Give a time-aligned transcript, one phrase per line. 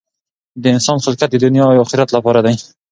[0.61, 2.55] د انسان خلقت د دنیا او آخرت لپاره دی.